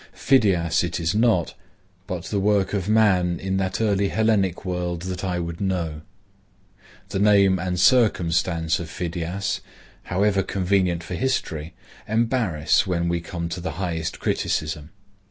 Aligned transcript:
Phidias 0.13 0.83
it 0.83 0.99
is 0.99 1.13
not, 1.13 1.53
but 2.07 2.23
the 2.23 2.39
work 2.39 2.73
of 2.73 2.89
man 2.89 3.39
in 3.39 3.57
that 3.57 3.79
early 3.79 4.07
Hellenic 4.09 4.65
world 4.65 5.03
that 5.03 5.23
I 5.23 5.39
would 5.39 5.61
know. 5.61 6.01
The 7.09 7.19
name 7.19 7.59
and 7.59 7.79
circumstance 7.79 8.79
of 8.79 8.89
Phidias, 8.89 9.61
however 10.05 10.41
convenient 10.41 11.03
for 11.03 11.13
history, 11.13 11.75
embarrass 12.07 12.87
when 12.87 13.09
we 13.09 13.21
come 13.21 13.47
to 13.49 13.61
the 13.61 13.73
highest 13.73 14.19
criticism. 14.19 14.89